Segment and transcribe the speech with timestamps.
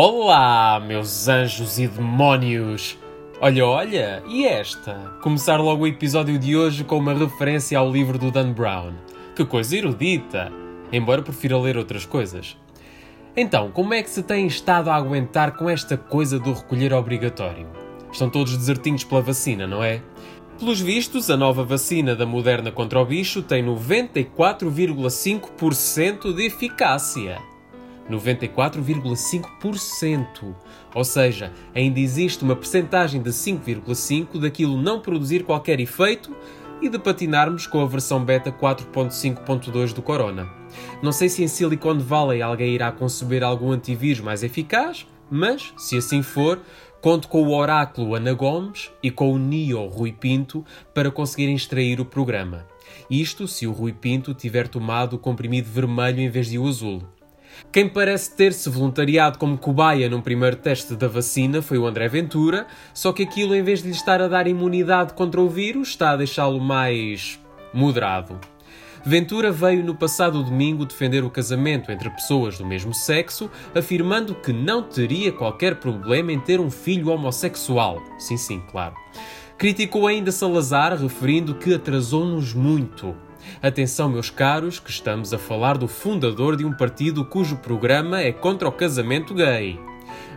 [0.00, 2.96] Olá, meus anjos e demónios!
[3.40, 4.94] Olha, olha, e esta?
[5.20, 8.92] Começar logo o episódio de hoje com uma referência ao livro do Dan Brown.
[9.34, 10.52] Que coisa erudita!
[10.92, 12.56] Embora prefira ler outras coisas.
[13.36, 17.66] Então, como é que se tem estado a aguentar com esta coisa do recolher obrigatório?
[18.12, 20.00] Estão todos desertinhos pela vacina, não é?
[20.60, 27.57] Pelos vistos, a nova vacina da Moderna contra o bicho tem 94,5% de eficácia.
[28.10, 30.54] 94,5%.
[30.94, 36.34] Ou seja, ainda existe uma percentagem de 5,5% daquilo não produzir qualquer efeito
[36.80, 40.48] e de patinarmos com a versão beta 4.5.2 do Corona.
[41.02, 45.96] Não sei se em Silicon Valley alguém irá conceber algum antivírus mais eficaz, mas, se
[45.96, 46.60] assim for,
[47.00, 50.64] conto com o oráculo Ana Gomes e com o Neo Rui Pinto
[50.94, 52.66] para conseguirem extrair o programa.
[53.10, 57.02] Isto se o Rui Pinto tiver tomado o comprimido vermelho em vez de o azul.
[57.70, 62.66] Quem parece ter-se voluntariado como cobaia num primeiro teste da vacina foi o André Ventura,
[62.94, 66.10] só que aquilo, em vez de lhe estar a dar imunidade contra o vírus, está
[66.10, 67.38] a deixá-lo mais.
[67.72, 68.38] moderado.
[69.04, 74.52] Ventura veio no passado domingo defender o casamento entre pessoas do mesmo sexo, afirmando que
[74.52, 78.02] não teria qualquer problema em ter um filho homossexual.
[78.18, 78.94] Sim, sim, claro.
[79.58, 83.16] Criticou ainda Salazar, referindo que atrasou-nos muito.
[83.60, 88.30] Atenção, meus caros, que estamos a falar do fundador de um partido cujo programa é
[88.30, 89.76] contra o casamento gay.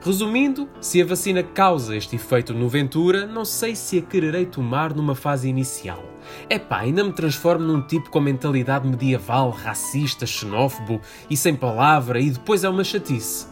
[0.00, 4.94] Resumindo, se a vacina causa este efeito no Ventura, não sei se a quererei tomar
[4.94, 6.02] numa fase inicial.
[6.48, 12.30] Epá, ainda me transformo num tipo com mentalidade medieval, racista, xenófobo e sem palavra, e
[12.30, 13.49] depois é uma chatice.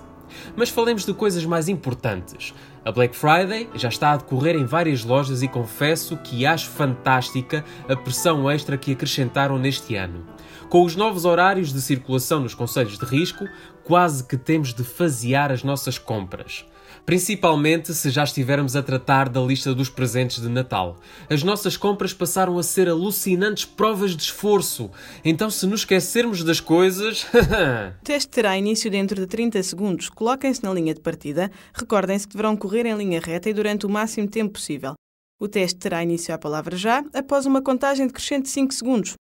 [0.56, 2.54] Mas falemos de coisas mais importantes.
[2.84, 7.64] A Black Friday já está a decorrer em várias lojas e confesso que acho fantástica
[7.88, 10.26] a pressão extra que acrescentaram neste ano.
[10.68, 13.44] Com os novos horários de circulação nos conselhos de risco,
[13.84, 16.64] quase que temos de fasear as nossas compras.
[17.08, 20.98] Principalmente se já estivermos a tratar da lista dos presentes de Natal.
[21.30, 24.90] As nossas compras passaram a ser alucinantes provas de esforço.
[25.24, 27.22] Então, se nos esquecermos das coisas.
[27.22, 30.10] o teste terá início dentro de 30 segundos.
[30.10, 31.50] Coloquem-se na linha de partida.
[31.72, 34.92] Recordem-se que deverão correr em linha reta e durante o máximo tempo possível.
[35.40, 39.14] O teste terá início à palavra já após uma contagem decrescente de 5 segundos.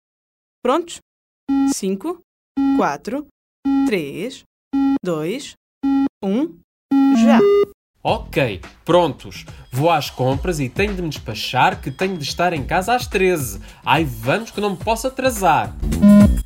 [0.62, 0.98] Prontos?
[1.74, 2.20] 5,
[2.76, 3.26] 4,
[3.88, 4.44] 3,
[5.06, 5.54] 2,
[6.22, 6.60] 1,
[7.24, 7.40] já!
[8.04, 9.46] Ok, prontos.
[9.72, 13.08] Vou às compras e tenho de me despachar que tenho de estar em casa às
[13.08, 13.60] 13.
[13.86, 15.76] Ai, vamos que não me posso atrasar.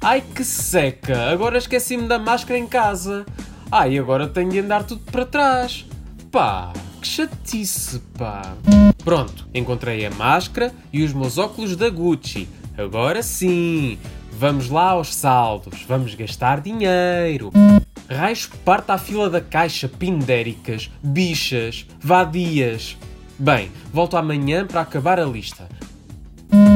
[0.02, 1.30] Ai, que seca.
[1.30, 3.26] Agora esqueci-me da máscara em casa.
[3.72, 5.86] Ai, agora tenho de andar tudo para trás.
[6.32, 8.56] Pá, que chatice, pá.
[9.04, 12.48] Pronto, encontrei a máscara e os meus óculos da Gucci.
[12.78, 14.00] Agora sim.
[14.32, 15.84] Vamos lá aos saldos.
[15.88, 17.52] Vamos gastar dinheiro.
[18.12, 22.98] Raios parta a fila da caixa, pindéricas, bichas, vadias.
[23.40, 25.70] Bem, volto amanhã para acabar a lista.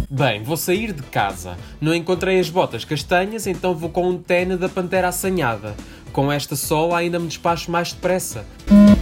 [0.10, 1.58] Bem, vou sair de casa.
[1.82, 5.76] Não encontrei as botas castanhas, então vou com um tênis da pantera assanhada.
[6.14, 8.46] Com esta sola ainda me despacho mais depressa.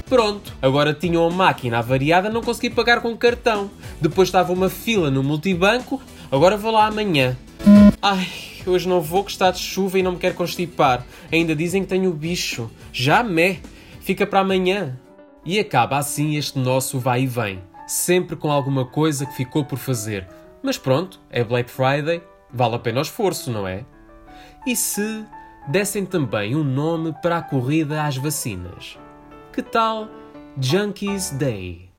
[0.10, 3.70] Pronto, agora tinha uma máquina avariada, não consegui pagar com cartão.
[4.02, 6.02] Depois estava uma fila no multibanco,
[6.32, 7.38] agora vou lá amanhã.
[8.02, 8.28] Ai,
[8.69, 11.06] hoje não vou que está de chuva e não me quero constipar.
[11.31, 12.69] Ainda dizem que tenho bicho.
[12.91, 13.59] Já me.
[14.01, 15.00] Fica para amanhã.
[15.46, 17.62] E acaba assim este nosso vai e vem.
[17.88, 20.28] Sempre com alguma coisa que ficou por fazer.
[20.62, 22.22] Mas pronto, é Black Friday,
[22.52, 23.85] vale a pena o esforço, não é?
[24.66, 25.25] E se
[25.68, 28.97] dessem também um nome para a corrida às vacinas?
[29.52, 30.07] Que tal
[30.57, 31.93] Junkies Day?